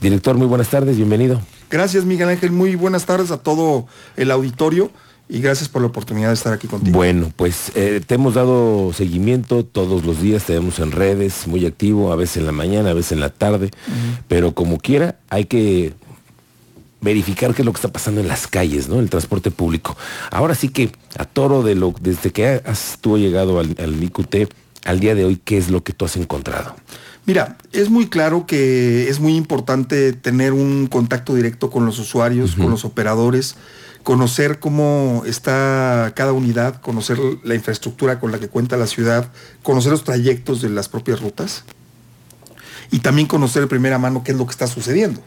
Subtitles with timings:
[0.00, 1.40] Director, muy buenas tardes, bienvenido.
[1.70, 2.50] Gracias, Miguel Ángel.
[2.50, 4.90] Muy buenas tardes a todo el auditorio
[5.28, 6.96] y gracias por la oportunidad de estar aquí contigo.
[6.96, 11.66] Bueno, pues eh, te hemos dado seguimiento todos los días, te vemos en redes, muy
[11.66, 13.70] activo, a veces en la mañana, a veces en la tarde,
[14.26, 15.92] pero como quiera hay que
[17.02, 18.98] verificar qué es lo que está pasando en las calles, ¿no?
[18.98, 19.96] El transporte público.
[20.30, 24.50] Ahora sí que a toro de lo, desde que has tú llegado al, al IQT,
[24.84, 26.74] al día de hoy, ¿qué es lo que tú has encontrado?
[27.26, 32.56] Mira, es muy claro que es muy importante tener un contacto directo con los usuarios,
[32.56, 33.56] con los operadores,
[34.02, 39.30] conocer cómo está cada unidad, conocer la infraestructura con la que cuenta la ciudad,
[39.62, 41.64] conocer los trayectos de las propias rutas
[42.90, 45.22] y también conocer de primera mano qué es lo que está sucediendo.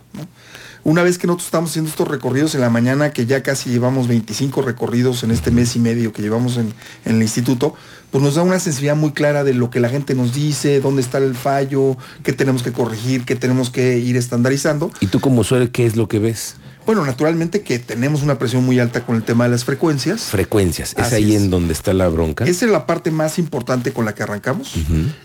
[0.85, 4.09] Una vez que nosotros estamos haciendo estos recorridos en la mañana, que ya casi llevamos
[4.09, 6.73] 25 recorridos en este mes y medio que llevamos en,
[7.05, 7.73] el instituto,
[8.13, 11.02] pues nos da una sensibilidad muy clara de lo que la gente nos dice, dónde
[11.02, 14.91] está el fallo, qué tenemos que corregir, qué tenemos que ir estandarizando.
[14.99, 16.57] ¿Y tú como usuario qué es lo que ves?
[16.85, 20.26] Bueno, naturalmente que tenemos una presión muy alta con el tema de las frecuencias.
[20.26, 22.43] Frecuencias, es ahí en donde está la bronca.
[22.43, 24.76] Esa es la parte más importante con la que arrancamos.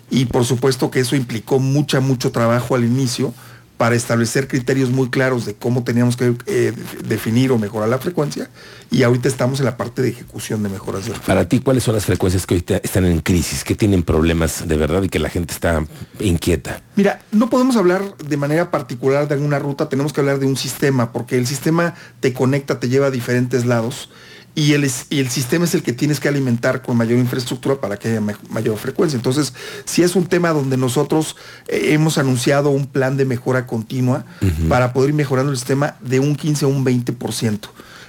[0.09, 3.35] Y por supuesto que eso implicó mucha, mucho trabajo al inicio
[3.79, 6.73] para establecer criterios muy claros de cómo teníamos que eh,
[7.07, 8.49] definir o mejorar la frecuencia
[8.91, 11.95] y ahorita estamos en la parte de ejecución de mejoras de Para ti, ¿cuáles son
[11.95, 15.29] las frecuencias que ahorita están en crisis, que tienen problemas de verdad y que la
[15.29, 15.85] gente está
[16.19, 16.81] inquieta?
[16.97, 20.57] Mira, no podemos hablar de manera particular de alguna ruta, tenemos que hablar de un
[20.57, 24.09] sistema, porque el sistema te conecta, te lleva a diferentes lados
[24.55, 28.09] y el, el, sistema es el que tienes que alimentar con mayor infraestructura para que
[28.09, 29.15] haya mayor frecuencia.
[29.15, 29.53] Entonces,
[29.85, 31.35] si es un tema donde nosotros
[31.67, 34.25] eh, hemos anunciado un plan de mejora continua
[34.67, 37.59] para poder ir mejorando el sistema de un 15 a un 20%.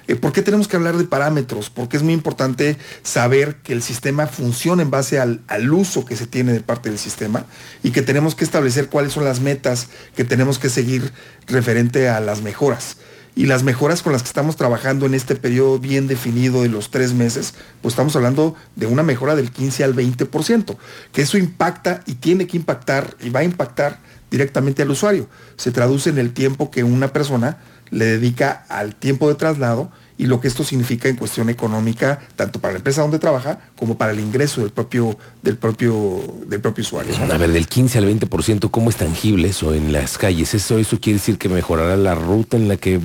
[0.09, 1.71] Eh, ¿Por qué tenemos que hablar de parámetros?
[1.71, 6.17] Porque es muy importante saber que el sistema funciona en base al, al, uso que
[6.17, 7.45] se tiene de parte del sistema
[7.83, 11.13] y que tenemos que establecer cuáles son las metas que tenemos que seguir
[11.47, 12.97] referente a las mejoras
[13.35, 16.91] y las mejoras con las que estamos trabajando en este periodo bien definido de los
[16.91, 20.77] tres meses, pues estamos hablando de una mejora del 15 al 20%,
[21.13, 25.29] que eso impacta y tiene que impactar y va a impactar directamente al usuario.
[25.57, 27.59] Se traduce en el tiempo que una persona
[27.91, 29.91] le dedica al tiempo de traslado
[30.21, 33.97] y lo que esto significa en cuestión económica, tanto para la empresa donde trabaja como
[33.97, 37.15] para el ingreso del propio, del propio, del propio usuario.
[37.17, 40.53] A ver, del 15 al 20%, ¿cómo es tangible eso en las calles?
[40.53, 43.01] ¿Eso, ¿Eso quiere decir que mejorará la ruta en la que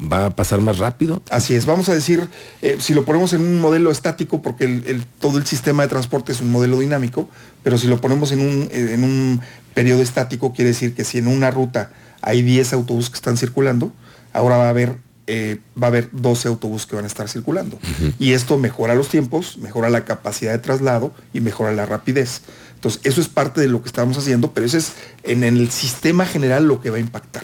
[0.00, 1.24] va a pasar más rápido?
[1.28, 2.28] Así es, vamos a decir,
[2.62, 6.30] eh, si lo ponemos en un modelo estático, porque el, todo el sistema de transporte
[6.30, 7.28] es un modelo dinámico,
[7.64, 9.40] pero si lo ponemos en un, eh, en un
[9.74, 11.90] periodo estático, quiere decir que si en una ruta
[12.22, 13.92] hay 10 autobuses que están circulando,
[14.32, 17.78] ahora va a haber eh, va a haber 12 autobuses que van a estar circulando.
[18.18, 22.42] Y esto mejora los tiempos, mejora la capacidad de traslado y mejora la rapidez.
[22.74, 26.26] Entonces, eso es parte de lo que estamos haciendo, pero eso es en el sistema
[26.26, 27.42] general lo que va a impactar.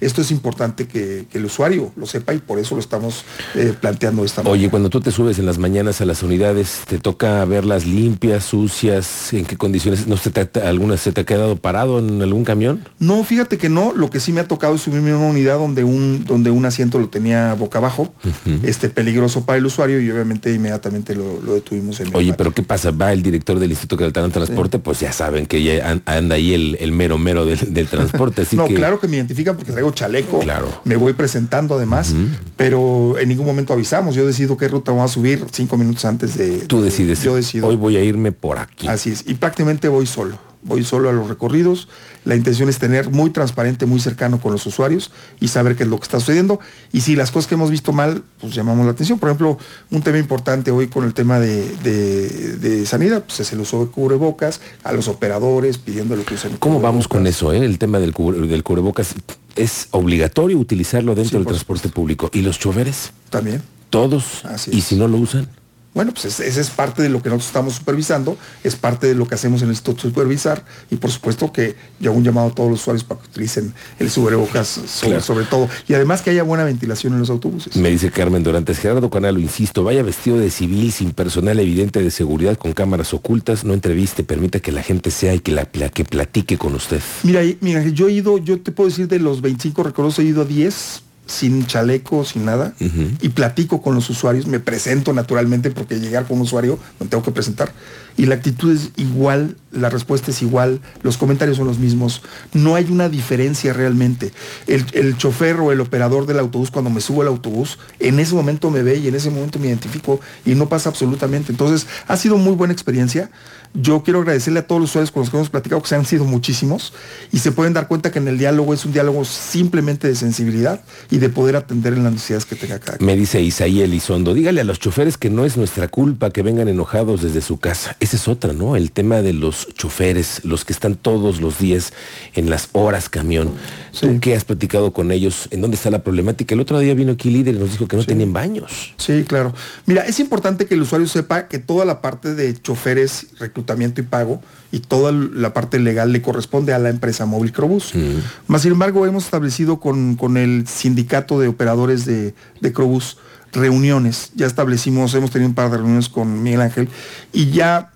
[0.00, 3.24] Esto es importante que, el usuario lo sepa y por eso lo estamos
[3.54, 4.54] eh, planteando esta manera.
[4.54, 8.44] Oye, cuando tú te subes en las mañanas a las unidades, ¿te toca verlas limpias,
[8.44, 9.34] sucias?
[9.34, 10.06] ¿En qué condiciones?
[10.06, 12.88] ¿No se te, ¿Alguna se te ha quedado parado en algún camión?
[12.98, 13.92] No, fíjate que no.
[13.94, 16.64] Lo que sí me ha tocado es subirme a una unidad donde un, donde un
[16.64, 18.14] asiento lo tenía boca abajo,
[18.62, 22.90] este, peligroso para el usuario y obviamente inmediatamente lo, detuvimos en Oye, pero ¿qué pasa?
[22.90, 26.54] Va el director del Instituto Catalán de Transporte, pues ya saben que ya anda ahí
[26.54, 28.42] el, mero mero del, transporte.
[28.42, 28.74] Así no, que...
[28.74, 30.40] claro que me identifican porque traigo chaleco,
[30.84, 32.14] me voy presentando además,
[32.56, 34.14] pero en ningún momento avisamos.
[34.14, 36.58] Yo decido qué ruta vamos a subir cinco minutos antes de.
[36.60, 37.22] Tú decides.
[37.22, 37.68] Yo decido.
[37.68, 38.86] Hoy voy a irme por aquí.
[38.88, 39.24] Así es.
[39.26, 41.88] Y prácticamente voy solo voy solo a los recorridos.
[42.24, 45.88] La intención es tener muy transparente, muy cercano con los usuarios y saber qué es
[45.88, 46.58] lo que está sucediendo.
[46.92, 49.18] Y si las cosas que hemos visto mal, pues llamamos la atención.
[49.18, 49.58] Por ejemplo,
[49.90, 54.60] un tema importante hoy con el tema de, sanidad, pues es el uso de cubrebocas
[54.82, 56.56] a los operadores pidiendo que usen.
[56.58, 57.52] ¿Cómo vamos con eso?
[57.52, 57.64] Eh?
[57.64, 59.14] El tema del, del cubrebocas
[59.56, 62.30] es obligatorio utilizarlo dentro del transporte público.
[62.32, 63.12] ¿Y los choferes?
[63.30, 63.62] También.
[63.90, 64.42] Todos.
[64.70, 65.48] ¿Y si no lo usan?
[65.96, 69.26] Bueno, pues ese es parte de lo que nosotros estamos supervisando, es parte de lo
[69.26, 72.54] que hacemos en el Instituto Supervisar y por supuesto que yo hago un llamado a
[72.54, 76.42] todos los usuarios para que utilicen el subrebocas sobre, sobre todo y además que haya
[76.42, 77.76] buena ventilación en los autobuses.
[77.76, 82.10] Me dice Carmen Dorantes, Gerardo Canalo, insisto, vaya vestido de civil sin personal evidente de
[82.10, 86.04] seguridad con cámaras ocultas, no entreviste, permita que la gente sea y que la, que
[86.04, 87.00] platique con usted.
[87.22, 90.42] Mira, mira, yo he ido, yo te puedo decir de los 25 recorridos he ido
[90.42, 92.74] a 10 sin chaleco, sin nada,
[93.20, 97.22] y platico con los usuarios, me presento naturalmente porque llegar con un usuario me tengo
[97.24, 97.72] que presentar
[98.16, 102.22] y la actitud es igual, la respuesta es igual, los comentarios son los mismos,
[102.52, 104.32] no hay una diferencia realmente.
[104.66, 108.70] El, chofer o el operador del autobús cuando me subo al autobús, en ese momento
[108.70, 111.52] me ve y en ese momento me identifico y no pasa absolutamente.
[111.52, 113.30] Entonces, ha sido muy buena experiencia.
[113.74, 116.06] Yo quiero agradecerle a todos los usuarios con los que hemos platicado, que se han
[116.06, 116.94] sido muchísimos,
[117.30, 120.80] y se pueden dar cuenta que en el diálogo es un diálogo simplemente de sensibilidad
[121.10, 124.62] y de poder atender en las necesidades que tenga cada Me dice Isaí Elizondo, dígale
[124.62, 127.96] a los choferes que no es nuestra culpa que vengan enojados desde su casa.
[128.06, 128.76] Esa es otra, ¿no?
[128.76, 131.92] El tema de los choferes, los que están todos los días
[132.34, 133.50] en las horas camión.
[133.90, 134.06] Sí.
[134.06, 135.48] ¿Tú qué has platicado con ellos?
[135.50, 136.54] ¿En dónde está la problemática?
[136.54, 138.06] El otro día vino aquí líder y nos dijo que no Sí.
[138.08, 138.94] tenían baños.
[138.96, 139.52] Sí, claro.
[139.86, 144.04] Mira, es importante que el usuario sepa que toda la parte de choferes, reclutamiento y
[144.04, 147.92] pago y toda la parte legal le corresponde a la empresa Móvil Crobús.
[147.92, 148.20] Mm.
[148.46, 153.16] Más sin embargo, hemos establecido con, con el sindicato de operadores de, de Crobús
[153.52, 154.30] reuniones.
[154.36, 156.88] Ya establecimos, hemos tenido un par de reuniones con Miguel Ángel
[157.32, 157.90] y ya,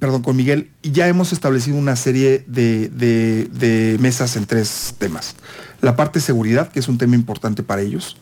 [0.00, 5.36] perdón, con Miguel, ya hemos establecido una serie de, de- de mesas en tres temas.
[5.80, 8.16] La parte de seguridad, que es un tema importante para ellos.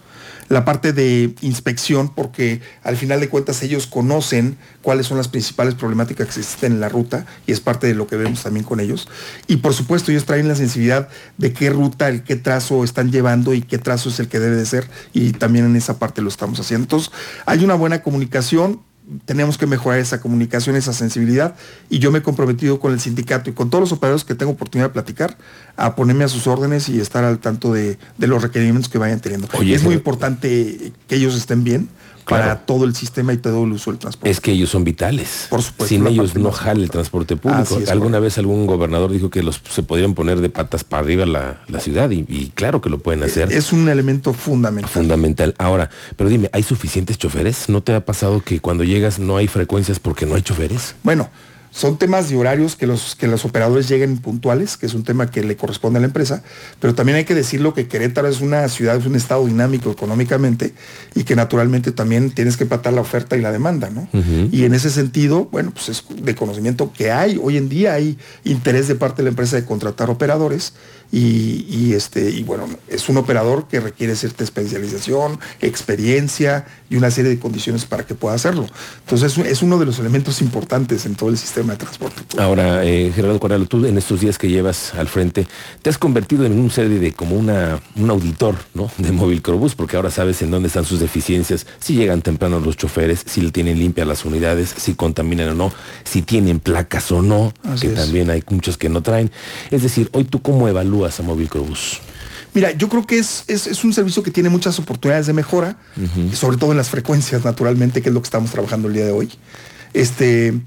[0.48, 5.74] La parte de inspección, porque al final de cuentas ellos conocen cuáles son las principales
[5.74, 8.80] problemáticas que existen en la ruta y es parte de lo que vemos también con
[8.80, 9.08] ellos.
[9.46, 13.52] Y por supuesto ellos traen la sensibilidad de qué ruta, el qué trazo están llevando
[13.52, 16.28] y qué trazo es el que debe de ser y también en esa parte lo
[16.30, 16.84] estamos haciendo.
[16.84, 17.10] Entonces
[17.44, 18.80] hay una buena comunicación,
[19.24, 21.54] tenemos que mejorar esa comunicación, esa sensibilidad
[21.88, 24.52] y yo me he comprometido con el sindicato y con todos los operadores que tengo
[24.52, 25.36] oportunidad de platicar
[25.76, 29.20] a ponerme a sus órdenes y estar al tanto de, de los requerimientos que vayan
[29.20, 29.48] teniendo.
[29.54, 31.88] Oye, es muy importante que ellos estén bien
[32.28, 32.42] Claro.
[32.44, 34.30] para todo el sistema y todo el uso del transporte.
[34.30, 35.46] Es que ellos son vitales.
[35.48, 37.78] Por supuesto, Sin ellos no jala el transporte público.
[37.78, 41.24] Es, Alguna vez algún gobernador dijo que los se podrían poner de patas para arriba
[41.24, 43.50] la, la ciudad y, y claro que lo pueden hacer.
[43.52, 44.90] Es un elemento fundamental.
[44.90, 45.54] fundamental.
[45.58, 47.68] Ahora, pero dime, ¿hay suficientes choferes?
[47.68, 50.94] ¿No te ha pasado que cuando llegas no hay frecuencias porque no hay choferes?
[51.02, 51.30] Bueno,
[51.70, 55.30] son temas de horarios que los, que los operadores lleguen puntuales, que es un tema
[55.30, 56.42] que le corresponde a la empresa,
[56.80, 60.72] pero también hay que decirlo que Querétaro es una ciudad, es un estado dinámico económicamente
[61.14, 64.08] y que naturalmente también tienes que patar la oferta y la demanda, ¿no?
[64.52, 68.18] Y en ese sentido, bueno, pues es de conocimiento que hay, hoy en día hay
[68.44, 70.74] interés de parte de la empresa de contratar operadores
[71.10, 77.10] y, y, este, y bueno, es un operador que requiere cierta especialización, experiencia y una
[77.10, 78.66] serie de condiciones para que pueda hacerlo.
[79.00, 82.22] Entonces es, uno de los elementos importantes en todo el sistema de transporte.
[82.38, 85.46] Ahora, eh, Gerardo Corralo, tú en estos días que llevas al frente,
[85.82, 88.90] te has convertido en un serie de como una, un auditor, ¿no?
[88.98, 92.76] De Móvil Crobús, porque ahora sabes en dónde están sus deficiencias, si llegan temprano los
[92.76, 95.72] choferes, si le tienen limpias las unidades, si contaminan o no,
[96.04, 97.98] si tienen placas o no, Así que es.
[97.98, 99.30] también hay muchos que no traen.
[99.70, 100.68] Es decir, hoy tú cómo
[100.98, 102.00] evalúas a Móvil Crobús?
[102.54, 105.76] Mira, yo creo que es, es, es un servicio que tiene muchas oportunidades de mejora,
[106.32, 109.12] sobre todo en las frecuencias, naturalmente, que es lo que estamos trabajando el día de
[109.12, 109.30] hoy.
[109.92, 110.58] Este,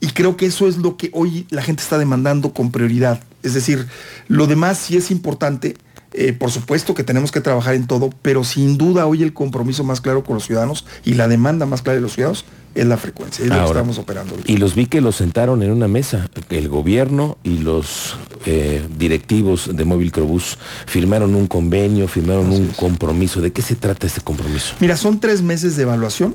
[0.00, 3.20] y creo que eso es lo que hoy la gente está demandando con prioridad.
[3.42, 3.86] Es decir,
[4.28, 5.76] lo demás sí es importante.
[6.12, 9.84] eh, por supuesto que tenemos que trabajar en todo, pero sin duda hoy el compromiso
[9.84, 12.96] más claro con los ciudadanos y la demanda más clara de los ciudadanos es la
[12.96, 13.44] frecuencia.
[13.44, 14.32] Es lo que estamos operando.
[14.34, 14.50] ahorita.
[14.50, 16.28] Y los vi que los sentaron en una mesa.
[16.50, 20.56] El gobierno y los eh, directivos de Móvil Crobús
[20.86, 22.76] firmaron un convenio, firmaron Así un es.
[22.76, 23.40] compromiso.
[23.40, 24.74] ¿De qué se trata este compromiso?
[24.80, 26.34] Mira, son tres meses de evaluación,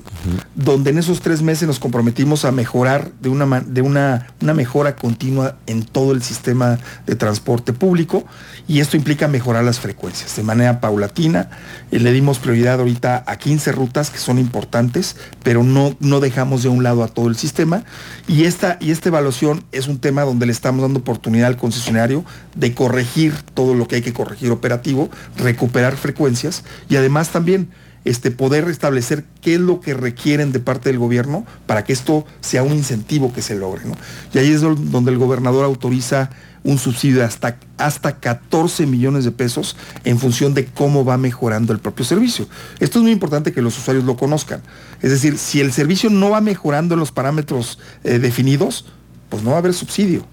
[0.55, 4.95] donde en esos tres meses nos comprometimos a mejorar de una, de una, una mejora
[4.95, 8.25] continua en todo el sistema de transporte público
[8.67, 11.49] y esto implica mejorar las frecuencias de manera paulatina.
[11.91, 16.63] Eh, le dimos prioridad ahorita a 15 rutas que son importantes, pero no, no dejamos
[16.63, 17.83] de un lado a todo el sistema.
[18.27, 22.25] Y esta, y esta evaluación es un tema donde le estamos dando oportunidad al concesionario
[22.55, 27.69] de corregir todo lo que hay que corregir operativo, recuperar frecuencias y además también
[28.03, 32.25] este, poder establecer qué es lo que requieren de parte del gobierno para que esto
[32.41, 33.85] sea un incentivo que se logre.
[33.85, 33.95] ¿no?
[34.33, 36.29] Y ahí es do- donde el gobernador autoriza
[36.65, 41.71] un subsidio de hasta, hasta 14 millones de pesos en función de cómo va mejorando
[41.71, 42.47] el propio servicio.
[42.79, 44.61] Esto es muy importante que los usuarios lo conozcan.
[45.01, 48.85] Es decir, si el servicio no va mejorando en los parámetros eh, definidos,
[49.29, 50.25] pues no va a haber subsidio.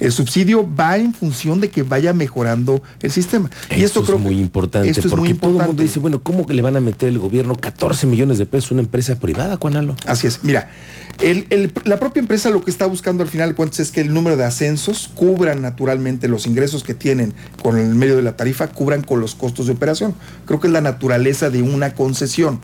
[0.00, 3.50] El subsidio va en función de que vaya mejorando el sistema.
[3.70, 5.82] y esto Eso creo es muy importante, Esto es porque muy todo el mundo importante.
[5.82, 8.74] dice, bueno, ¿cómo que le van a meter el gobierno 14 millones de pesos a
[8.74, 9.96] una empresa privada, Juanalo?
[10.06, 10.40] Así es.
[10.44, 10.70] Mira,
[11.20, 14.00] el- el- la propia empresa lo que está buscando al final de cuentas es que
[14.00, 18.36] el número de ascensos cubran naturalmente los ingresos que tienen con el medio de la
[18.36, 20.14] tarifa, cubran con los costos de operación.
[20.46, 22.60] Creo que es la naturaleza de una concesión.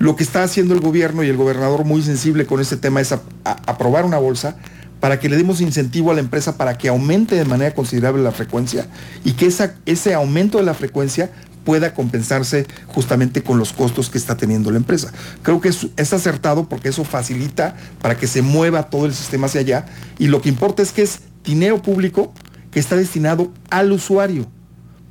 [0.00, 3.12] Lo que está haciendo el gobierno y el gobernador muy sensible con este tema es
[3.12, 4.56] a- a- aprobar una bolsa
[5.04, 8.32] para que le demos incentivo a la empresa para que aumente de manera considerable la
[8.32, 8.86] frecuencia
[9.22, 11.30] y que esa- ese aumento de la frecuencia
[11.62, 15.12] pueda compensarse justamente con los costos que está teniendo la empresa.
[15.42, 19.44] Creo que es, es, acertado porque eso facilita para que se mueva todo el sistema
[19.44, 19.84] hacia allá
[20.18, 22.32] y lo que importa es que es dinero público
[22.70, 24.46] que está destinado al usuario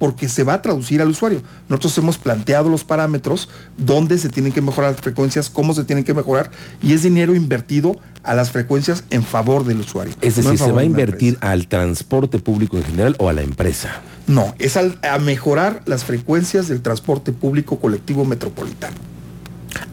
[0.03, 1.41] porque se va a traducir al usuario.
[1.69, 6.03] Nosotros hemos planteado los parámetros, dónde se tienen que mejorar las frecuencias, cómo se tienen
[6.03, 10.13] que mejorar, y es dinero invertido a las frecuencias en favor del usuario.
[10.19, 14.01] Es decir, ¿se va a invertir al transporte público en general o a la empresa?
[14.27, 19.12] No, es a mejorar las frecuencias del transporte público colectivo metropolitano.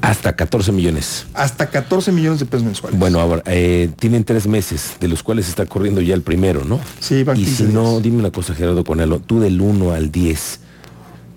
[0.00, 1.26] Hasta 14 millones.
[1.34, 2.98] Hasta 14 millones de pesos mensuales.
[2.98, 6.80] Bueno, ahora, eh, tienen tres meses, de los cuales está corriendo ya el primero, ¿no?
[7.00, 10.60] Sí, Y si no, dime una cosa, Gerardo Conelo, tú del 1 al 10,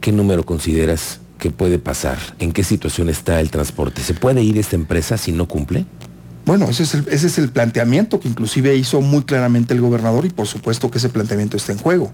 [0.02, 2.18] ¿qué número consideras que puede pasar?
[2.40, 4.02] ¿En qué situación está el transporte?
[4.02, 5.86] ¿Se puede ir esta empresa si no cumple?
[6.46, 10.26] Bueno, ese es, el, ese es el planteamiento que inclusive hizo muy claramente el gobernador
[10.26, 12.12] y por supuesto que ese planteamiento está en juego.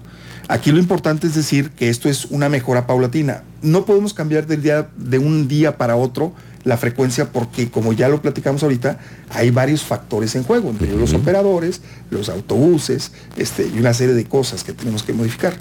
[0.48, 3.44] Aquí lo importante es decir que esto es una mejora paulatina.
[3.62, 6.34] No podemos cambiar del día, de un día para otro
[6.64, 11.14] la frecuencia porque, como ya lo platicamos ahorita, hay varios factores en juego, entre los
[11.14, 15.54] operadores, los autobuses este, y una serie de cosas que tenemos que modificar.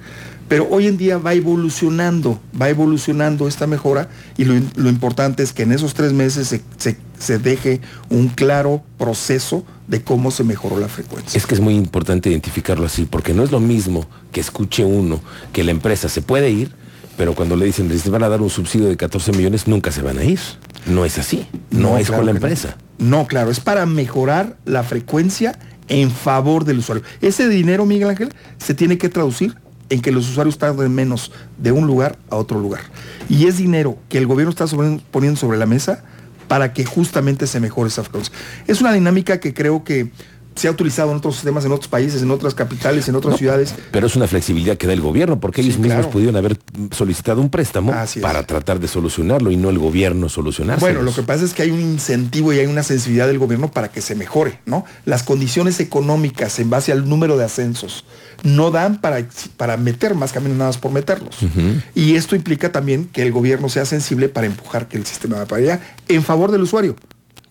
[0.49, 5.52] Pero hoy en día va evolucionando, va evolucionando esta mejora y lo, lo importante es
[5.52, 10.45] que en esos tres meses se, se, se, deje un claro proceso de cómo se
[10.45, 11.37] mejoró la frecuencia.
[11.37, 15.21] Es que es muy importante identificarlo así, porque no es lo mismo que escuche uno
[15.52, 16.73] que la empresa se puede ir,
[17.19, 20.00] pero cuando le dicen les van a dar un subsidio de 14 millones, nunca se
[20.00, 20.40] van a ir.
[20.87, 22.76] No es así, no, no es claro con la empresa.
[22.99, 23.19] No.
[23.19, 27.05] no, claro, es para mejorar la frecuencia en favor del usuario.
[27.21, 29.57] Ese dinero, Miguel Ángel, se tiene que traducir
[29.90, 32.83] en que los usuarios tarden menos de un lugar a otro lugar.
[33.28, 34.66] Y es dinero que el gobierno está
[35.11, 36.04] poniendo sobre la mesa
[36.49, 38.35] para que justamente se mejore esa frecuencia.
[38.66, 40.11] Es una dinámica que creo que
[40.58, 43.38] se ha utilizado en otros sistemas, en otros países, en otras capitales, en otras no,
[43.38, 43.74] ciudades.
[43.92, 46.10] Pero es una flexibilidad que da el gobierno, porque ellos mismos claro.
[46.10, 46.58] pudieron haber
[46.90, 50.80] solicitado un préstamo para tratar de solucionarlo y no el gobierno solucionarlo.
[50.80, 53.70] Bueno, lo que pasa es que hay un incentivo y hay una sensibilidad del gobierno
[53.70, 54.84] para que se mejore, ¿no?
[55.04, 58.04] Las condiciones económicas en base al número de ascensos
[58.42, 59.24] no dan para,
[59.56, 61.42] para meter más caminos nada más por meterlos.
[61.42, 61.82] Uh -huh.
[61.94, 65.46] Y esto implica también que el gobierno sea sensible para empujar que el sistema va
[65.46, 66.96] para allá en favor del usuario.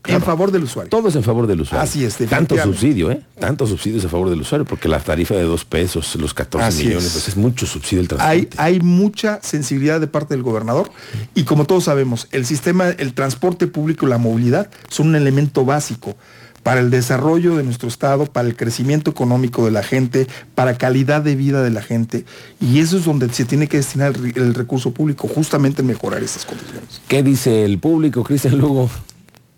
[0.08, 0.20] Claro.
[0.22, 0.90] En favor del usuario.
[0.90, 1.84] Todo es en favor del usuario.
[1.84, 2.16] Así es.
[2.30, 3.22] Tanto subsidio, ¿eh?
[3.40, 6.66] Tanto subsidio es a favor del usuario, porque la tarifa de dos pesos, los 14
[6.66, 7.12] Así millones, es.
[7.12, 8.50] pues es mucho subsidio el transporte.
[8.58, 10.90] Hay, hay mucha sensibilidad de parte del gobernador
[11.36, 15.66] y como todos sabemos, el sistema, el transporte público y la movilidad son un elemento
[15.66, 16.16] básico
[16.64, 21.22] para el desarrollo de nuestro Estado, para el crecimiento económico de la gente, para calidad
[21.22, 22.26] de vida de la gente.
[22.60, 26.24] Y eso es donde se tiene que destinar el, el recurso público, justamente en mejorar
[26.24, 27.02] estas condiciones.
[27.08, 28.90] ¿Qué dice el público, Cristian Lugo?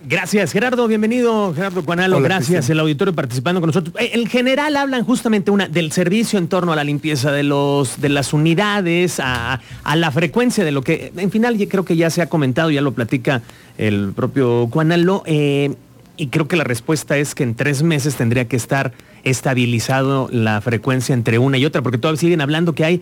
[0.09, 0.87] Gracias, Gerardo.
[0.87, 2.17] Bienvenido, Gerardo Cuanalo.
[2.17, 3.95] Hola, Gracias, el auditorio participando con nosotros.
[3.99, 8.01] Eh, En general hablan justamente una, del servicio en torno a la limpieza de, los,
[8.01, 12.09] de las unidades, a, a la frecuencia de lo que, en final, creo que ya
[12.09, 13.43] se ha comentado, ya lo platica
[13.77, 15.21] el propio Cuanalo.
[15.27, 15.75] Eh,
[16.17, 20.59] y creo que la respuesta es que en tres meses tendría que estar estabilizado la
[20.59, 23.01] frecuencia entre una y otra, porque todavía siguen hablando que hay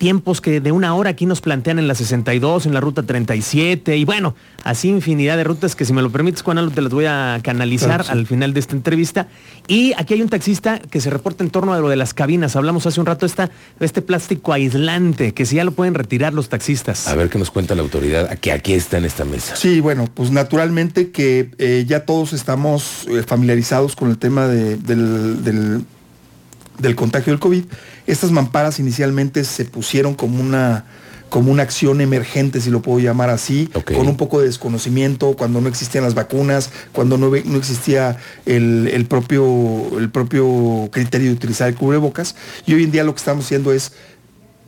[0.00, 3.98] tiempos que de una hora aquí nos plantean en la 62, en la ruta 37,
[3.98, 7.04] y bueno, así infinidad de rutas que si me lo permites, Juan, te las voy
[7.04, 8.12] a canalizar claro, sí.
[8.12, 9.28] al final de esta entrevista.
[9.68, 12.56] Y aquí hay un taxista que se reporta en torno a lo de las cabinas.
[12.56, 16.32] Hablamos hace un rato de esta, este plástico aislante, que si ya lo pueden retirar
[16.32, 17.06] los taxistas.
[17.06, 19.54] A ver qué nos cuenta la autoridad, que aquí está en esta mesa.
[19.54, 24.78] Sí, bueno, pues naturalmente que eh, ya todos estamos eh, familiarizados con el tema de,
[24.78, 25.84] del, del
[26.80, 27.64] del contagio del COVID,
[28.06, 30.84] estas mamparas inicialmente se pusieron como una,
[31.28, 33.96] como una acción emergente, si lo puedo llamar así, okay.
[33.96, 38.88] con un poco de desconocimiento, cuando no existían las vacunas, cuando no, no existía el,
[38.92, 42.34] el, propio, el propio criterio de utilizar el cubrebocas.
[42.66, 43.92] Y hoy en día lo que estamos haciendo es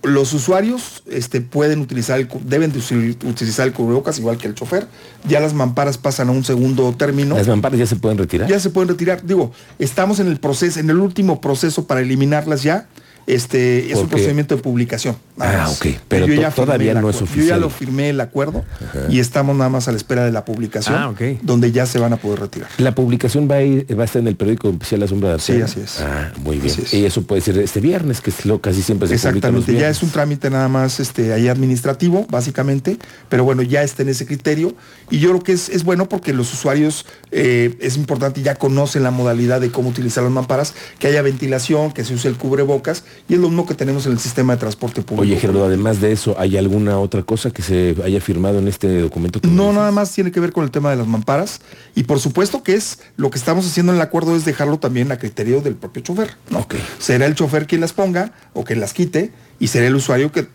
[0.03, 2.79] los usuarios este, pueden utilizar el, deben de
[3.25, 4.87] utilizar el cubrebocas igual que el chofer.
[5.29, 7.37] Ya las mamparas pasan a un segundo término.
[7.37, 8.49] ¿Las mamparas ya se pueden retirar?
[8.49, 9.25] Ya se pueden retirar.
[9.25, 12.89] Digo, estamos en el proceso, en el último proceso para eliminarlas ya.
[13.27, 15.17] Este es un procedimiento de publicación.
[15.39, 15.87] Ah, ok.
[16.09, 17.45] Pero yo ya todavía no es oficial.
[17.45, 19.07] Yo ya lo firmé el acuerdo Ajá.
[19.09, 21.39] y estamos nada más a la espera de la publicación, ah, okay.
[21.43, 22.69] donde ya se van a poder retirar.
[22.79, 25.35] La publicación va a, ir, va a estar en el periódico oficial La Sombra de
[25.37, 25.69] Arcena.
[25.69, 26.01] Sí, así es.
[26.01, 26.75] Ah, muy bien.
[26.93, 29.75] Y eso puede ser este viernes, que es lo casi siempre se Exactamente.
[29.75, 32.99] Ya es un trámite nada más este, ahí administrativo, básicamente,
[33.29, 34.75] pero bueno, ya está en ese criterio.
[35.11, 39.03] Y yo creo que es, es bueno porque los usuarios eh, es importante, ya conocen
[39.03, 43.05] la modalidad de cómo utilizar las mamparas, que haya ventilación, que se use el cubrebocas
[43.29, 45.23] y es lo mismo que tenemos en el sistema de transporte público.
[45.23, 49.01] Oye, Gerardo, además de eso, ¿hay alguna otra cosa que se haya firmado en este
[49.01, 49.41] documento?
[49.45, 51.61] No, nada más tiene que ver con el tema de las mamparas
[51.95, 55.13] y por supuesto que es lo que estamos haciendo en el acuerdo es dejarlo también
[55.13, 56.37] a criterio del propio chofer.
[56.51, 56.61] ¿no?
[56.61, 56.83] Okay.
[56.99, 60.47] Será el chofer quien las ponga o quien las quite y será el usuario que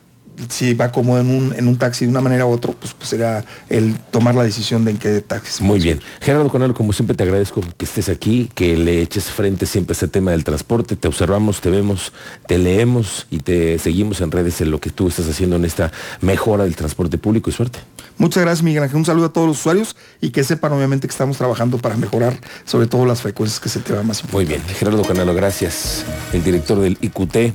[0.50, 3.10] si va como en un, en un taxi de una manera u otra, pues, pues
[3.10, 5.64] será el tomar la decisión de en qué taxi.
[5.64, 6.00] Muy bien.
[6.22, 9.96] Gerardo Conal, como siempre te agradezco que estés aquí, que le eches frente siempre a
[9.96, 10.96] este tema del transporte.
[10.96, 12.14] Te observamos, te vemos,
[12.48, 15.92] te leemos y te seguimos en redes en lo que tú estás haciendo en esta
[16.22, 17.80] mejora del transporte público y suerte.
[18.18, 18.98] Muchas gracias, Miguel Ángel.
[18.98, 22.40] Un saludo a todos los usuarios y que sepan obviamente que estamos trabajando para mejorar
[22.66, 24.62] sobre todo las frecuencias que se te van más Muy bien.
[24.64, 26.04] Gerardo Canalo, gracias.
[26.34, 27.54] El director del IQT